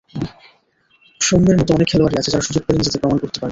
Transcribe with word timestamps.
সৌম্যর 1.21 1.55
মতো 1.57 1.71
অনেক 1.73 1.87
খেলোয়াড়ই 1.91 2.17
আছে, 2.17 2.29
যারা 2.31 2.43
সুযোগ 2.43 2.61
পেলে 2.65 2.77
নিজেদের 2.77 3.01
প্রমাণ 3.01 3.17
করতে 3.17 3.37
পারবে। 3.39 3.49